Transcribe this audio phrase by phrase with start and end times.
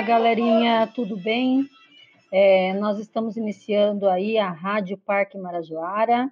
[0.00, 1.68] Olá, galerinha, tudo bem?
[2.32, 6.26] É, nós estamos iniciando aí a Rádio Parque Marajoara.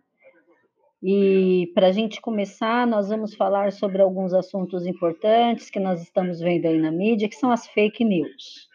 [1.03, 6.41] E para a gente começar, nós vamos falar sobre alguns assuntos importantes que nós estamos
[6.41, 8.71] vendo aí na mídia, que são as fake news.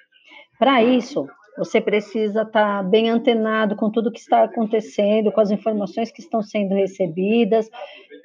[0.60, 5.52] Para isso, você precisa estar tá bem antenado com tudo que está acontecendo, com as
[5.52, 7.70] informações que estão sendo recebidas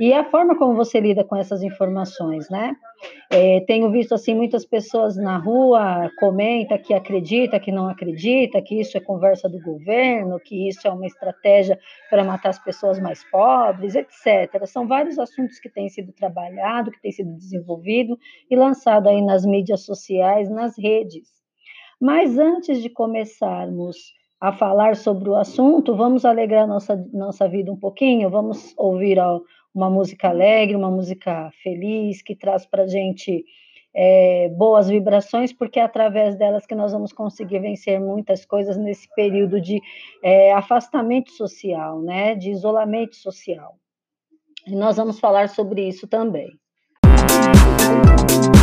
[0.00, 2.76] e a forma como você lida com essas informações, né?
[3.30, 8.80] É, tenho visto assim muitas pessoas na rua comenta que acredita, que não acredita, que
[8.80, 13.22] isso é conversa do governo, que isso é uma estratégia para matar as pessoas mais
[13.30, 14.64] pobres, etc.
[14.66, 18.18] São vários assuntos que têm sido trabalhado, que têm sido desenvolvido
[18.50, 21.37] e lançado aí nas mídias sociais, nas redes.
[22.00, 23.96] Mas antes de começarmos
[24.40, 29.18] a falar sobre o assunto, vamos alegrar nossa, nossa vida um pouquinho, vamos ouvir
[29.74, 33.44] uma música alegre, uma música feliz, que traz para a gente
[33.94, 39.12] é, boas vibrações, porque é através delas que nós vamos conseguir vencer muitas coisas nesse
[39.16, 39.80] período de
[40.22, 43.74] é, afastamento social, né, de isolamento social.
[44.66, 46.48] E nós vamos falar sobre isso também.
[47.04, 48.57] Então,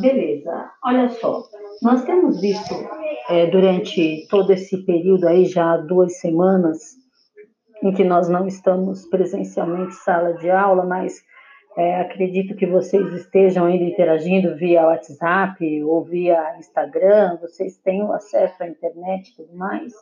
[0.00, 0.70] beleza.
[0.84, 1.42] Olha só,
[1.82, 2.74] nós temos visto
[3.28, 6.96] é, durante todo esse período aí, já duas semanas,
[7.82, 11.22] em que nós não estamos presencialmente sala de aula, mas
[11.76, 18.62] é, acredito que vocês estejam ainda interagindo via WhatsApp ou via Instagram, vocês têm acesso
[18.62, 19.92] à internet e tudo mais.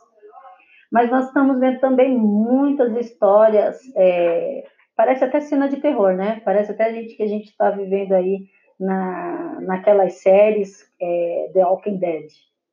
[0.91, 4.63] Mas nós estamos vendo também muitas histórias, é,
[4.95, 6.41] parece até cena de terror, né?
[6.43, 8.45] Parece até gente que a gente está vivendo aí
[8.81, 12.25] na, naquelas séries é, The Walking Dead,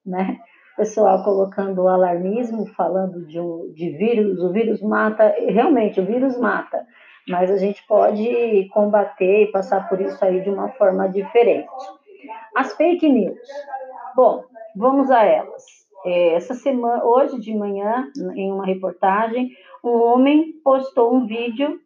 [0.05, 0.39] né?
[0.77, 3.39] Pessoal colocando alarmismo, falando de,
[3.75, 6.87] de vírus, o vírus mata, realmente o vírus mata,
[7.29, 11.69] mas a gente pode combater e passar por isso aí de uma forma diferente.
[12.57, 13.39] As fake news.
[14.17, 15.65] Bom, vamos a elas.
[16.07, 19.51] É, essa semana, hoje de manhã, em uma reportagem,
[19.85, 21.81] um homem postou um vídeo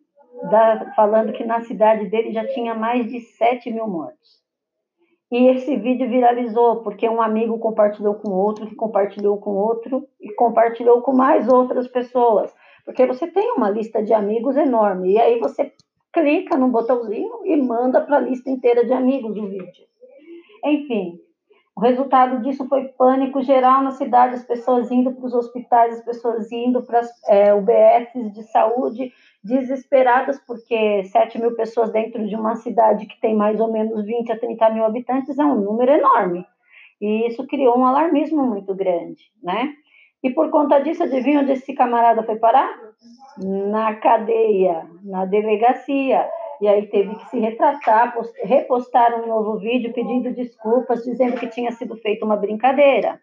[0.50, 4.42] da, falando que na cidade dele já tinha mais de 7 mil mortos.
[5.30, 10.30] E esse vídeo viralizou, porque um amigo compartilhou com outro, que compartilhou com outro, e
[10.34, 12.52] compartilhou com mais outras pessoas.
[12.84, 15.72] Porque você tem uma lista de amigos enorme, e aí você
[16.12, 19.86] clica no botãozinho e manda para a lista inteira de amigos o vídeo.
[20.64, 21.18] Enfim,
[21.74, 26.04] o resultado disso foi pânico geral na cidade, as pessoas indo para os hospitais, as
[26.04, 27.52] pessoas indo para as é,
[28.14, 29.10] de saúde,
[29.42, 34.32] desesperadas, porque 7 mil pessoas dentro de uma cidade que tem mais ou menos 20
[34.32, 36.46] a 30 mil habitantes é um número enorme.
[37.00, 39.72] E isso criou um alarmismo muito grande, né?
[40.22, 42.78] E por conta disso, adivinha onde esse camarada foi parar?
[43.38, 46.28] Na cadeia, na delegacia.
[46.60, 48.14] E aí teve que se retratar,
[48.44, 53.20] repostar um novo vídeo pedindo desculpas, dizendo que tinha sido feita uma brincadeira.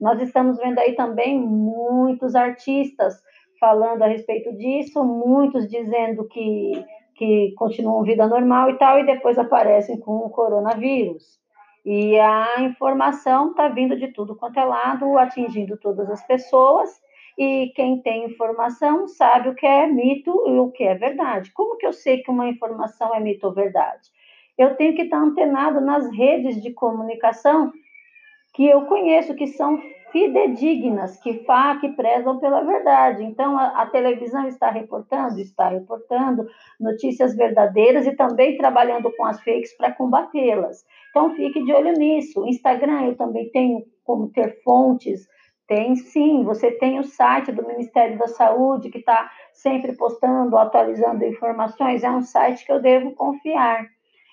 [0.00, 3.14] Nós estamos vendo aí também muitos artistas
[3.58, 9.38] falando a respeito disso, muitos dizendo que, que continuam vida normal e tal, e depois
[9.38, 11.38] aparecem com o coronavírus.
[11.84, 16.90] E a informação está vindo de tudo quanto é lado, atingindo todas as pessoas,
[17.38, 21.52] e quem tem informação sabe o que é mito e o que é verdade.
[21.52, 24.10] Como que eu sei que uma informação é mito ou verdade?
[24.56, 27.70] Eu tenho que estar antenado nas redes de comunicação
[28.54, 29.78] que eu conheço, que são
[30.12, 33.24] fidedignas, que, fa, que prezam pela verdade.
[33.24, 35.40] Então, a, a, televisão está reportando?
[35.40, 36.46] Está reportando
[36.80, 40.84] notícias verdadeiras e também trabalhando com as fakes para combatê-las.
[41.10, 42.46] Então, fique de olho nisso.
[42.46, 45.26] Instagram, eu também tenho como ter fontes.
[45.66, 51.24] Tem sim, você tem o site do Ministério da Saúde, que está sempre postando, atualizando
[51.24, 52.04] informações.
[52.04, 53.84] É um site que eu devo confiar.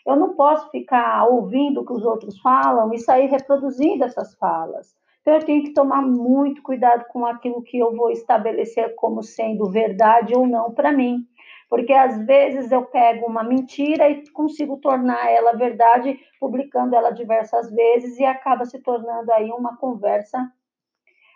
[0.05, 4.93] Eu não posso ficar ouvindo o que os outros falam e sair reproduzindo essas falas.
[5.23, 9.71] Então, eu tenho que tomar muito cuidado com aquilo que eu vou estabelecer como sendo
[9.71, 11.25] verdade ou não para mim.
[11.69, 17.71] Porque às vezes eu pego uma mentira e consigo tornar ela verdade, publicando ela diversas
[17.71, 20.51] vezes, e acaba se tornando aí uma conversa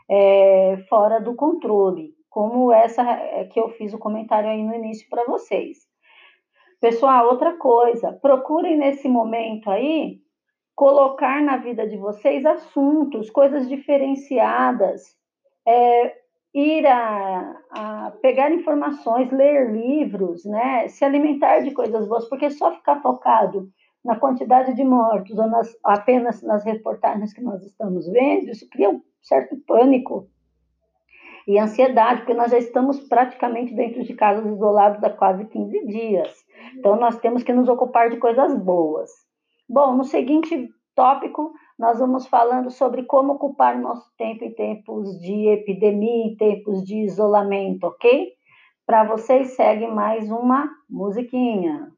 [0.10, 5.08] é, fora do controle, como essa é, que eu fiz o comentário aí no início
[5.10, 5.78] para vocês.
[6.82, 10.20] Pessoal, outra coisa, procurem nesse momento aí
[10.78, 15.18] colocar na vida de vocês assuntos, coisas diferenciadas,
[15.68, 16.16] é,
[16.54, 22.72] ir a, a, pegar informações, ler livros, né, se alimentar de coisas boas, porque só
[22.76, 23.68] ficar focado
[24.06, 28.92] na quantidade de mortos ou nas, apenas nas reportagens que nós estamos vendo, isso cria
[28.92, 30.30] um certo pânico
[31.48, 36.36] e ansiedade, porque nós já estamos praticamente dentro de casas isolados há quase 15 dias.
[36.78, 39.27] Então, nós temos que nos ocupar de coisas boas.
[39.70, 45.50] Bom, no seguinte tópico, nós vamos falando sobre como ocupar nosso tempo em tempos de
[45.50, 48.30] epidemia, em tempos de isolamento, ok?
[48.86, 51.92] Para vocês, segue mais uma musiquinha.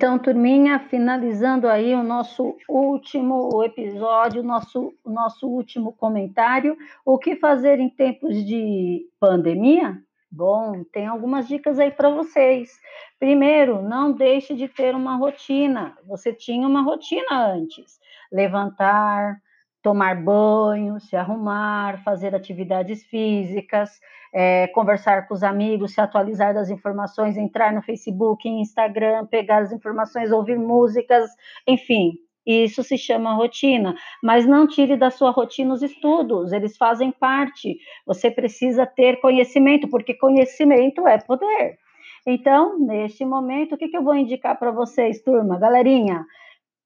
[0.00, 6.74] Então, turminha, finalizando aí o nosso último episódio, nosso, nosso último comentário.
[7.04, 10.02] O que fazer em tempos de pandemia?
[10.32, 12.70] Bom, tem algumas dicas aí para vocês.
[13.18, 15.94] Primeiro, não deixe de ter uma rotina.
[16.06, 18.00] Você tinha uma rotina antes.
[18.32, 19.36] Levantar,
[19.82, 23.90] tomar banho, se arrumar, fazer atividades físicas,
[24.32, 29.72] é, conversar com os amigos, se atualizar das informações, entrar no Facebook, Instagram, pegar as
[29.72, 31.28] informações, ouvir músicas,
[31.66, 32.12] enfim,
[32.46, 37.78] Isso se chama rotina, mas não tire da sua rotina os estudos, eles fazem parte.
[38.06, 41.78] Você precisa ter conhecimento, porque conhecimento é poder.
[42.26, 45.58] Então, neste momento, o que, que eu vou indicar para vocês, turma?
[45.58, 46.24] Galerinha,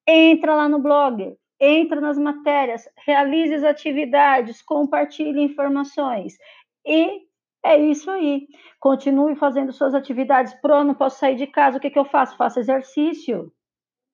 [0.06, 6.36] entra lá no blog, entra nas matérias, realize as atividades, compartilhe informações.
[6.86, 7.22] E
[7.64, 8.46] é isso aí.
[8.80, 10.54] Continue fazendo suas atividades.
[10.54, 11.78] Pro, não posso sair de casa.
[11.78, 12.36] O que, que eu faço?
[12.36, 13.52] Faça exercício.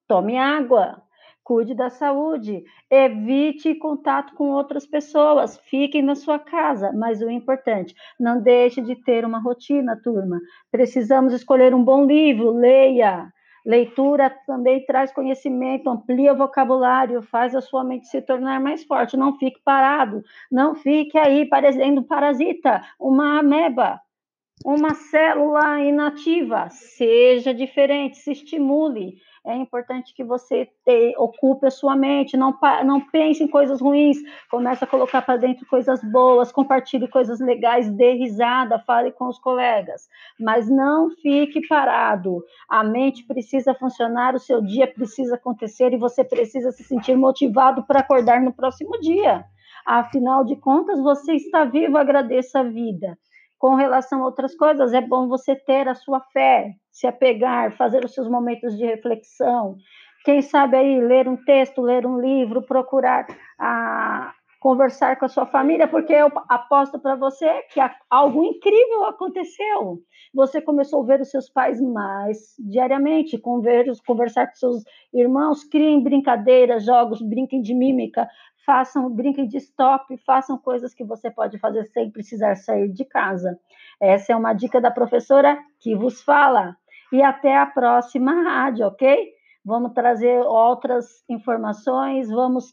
[0.07, 1.03] Tome água
[1.51, 7.93] cuide da saúde, evite contato com outras pessoas, fiquem na sua casa, mas o importante,
[8.21, 10.39] não deixe de ter uma rotina, turma.
[10.71, 13.33] Precisamos escolher um bom livro, leia.
[13.65, 19.17] Leitura também traz conhecimento, amplia o vocabulário, faz a sua mente se tornar mais forte.
[19.17, 24.01] Não fique parado, não fique aí parecendo um parasita, uma ameba,
[24.65, 26.69] uma célula inativa.
[26.71, 30.69] Seja diferente, se estimule é importante que você
[31.17, 34.19] ocupe a sua mente, não, não pense em coisas ruins,
[34.51, 39.39] comece a colocar para dentro coisas boas, compartilhe coisas legais, dê risada, fale com os
[39.39, 42.45] colegas, mas não fique parado.
[42.69, 47.85] A mente precisa funcionar, o seu dia precisa acontecer e você precisa se sentir motivado
[47.85, 49.45] para acordar no próximo dia.
[49.87, 53.19] Afinal de contas, você está vivo, agradeça a vida
[53.61, 58.03] com relação a outras coisas, é bom você ter a sua fé, se apegar, fazer
[58.03, 59.77] os seus momentos de reflexão.
[60.25, 63.27] Quem sabe aí ler um texto, ler um livro, procurar
[63.59, 69.99] a, conversar com a sua família, porque eu aposto para você que algo incrível aconteceu.
[70.35, 76.85] Você começou a ver os seus pais mais diariamente, conversar com seus irmãos, criem brincadeiras,
[76.85, 78.29] jogos, brinquem de mímica,
[78.67, 83.59] façam, brinquem de stop, façam coisas que você pode fazer sem precisar sair de casa.
[83.99, 86.77] Essa é uma dica da professora que vos fala.
[87.11, 89.33] E até a próxima rádio, ok?
[89.65, 92.71] Vamos trazer outras informações, vamos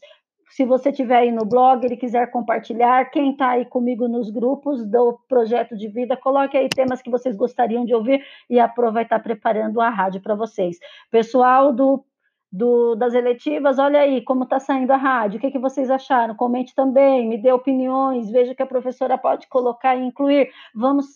[0.50, 4.84] se você tiver aí no blog, ele quiser compartilhar, quem está aí comigo nos grupos
[4.84, 8.92] do projeto de vida, coloque aí temas que vocês gostariam de ouvir e a Pro
[8.92, 10.78] vai estar tá preparando a rádio para vocês.
[11.10, 12.04] Pessoal do
[12.50, 16.34] do, das eletivas, olha aí como está saindo a rádio, o que, que vocês acharam?
[16.34, 20.50] Comente também, me dê opiniões, veja que a professora pode colocar e incluir.
[20.74, 21.06] Vamos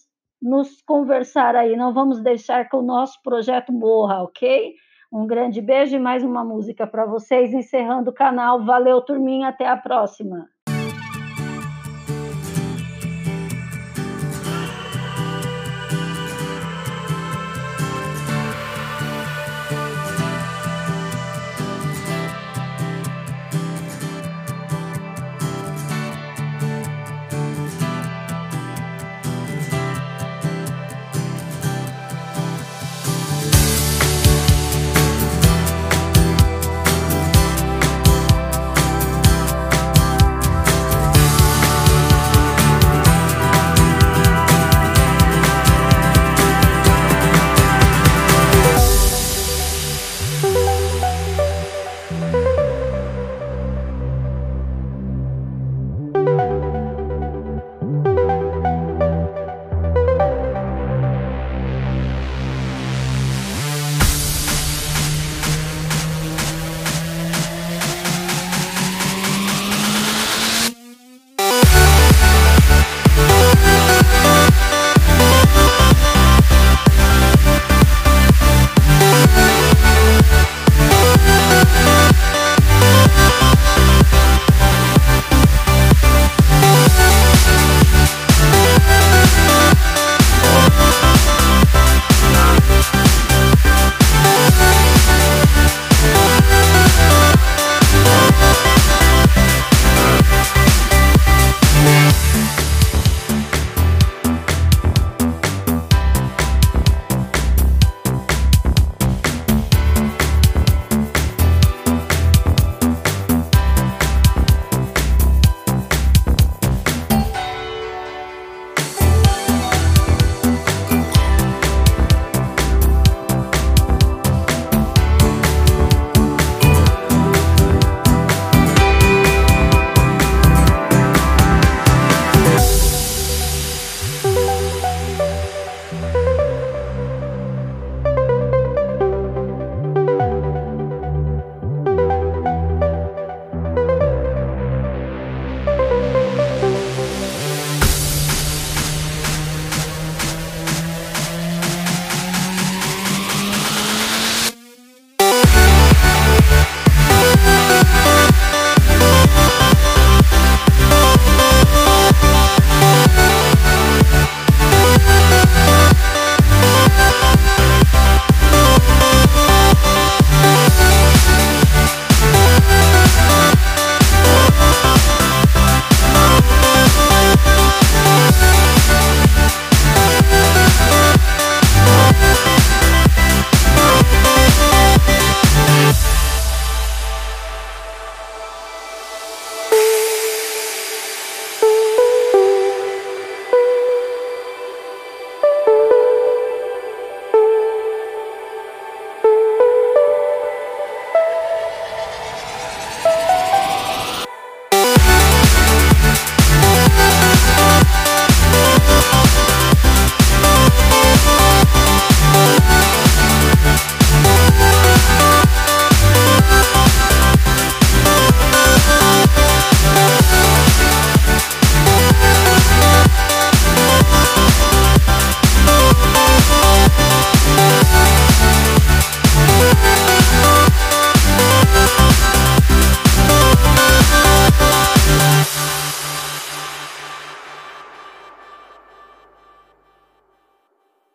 [0.40, 4.74] nos conversar aí, não vamos deixar que o nosso projeto morra, ok?
[5.12, 8.64] Um grande beijo e mais uma música para vocês, encerrando o canal.
[8.64, 10.48] Valeu, turminha, até a próxima.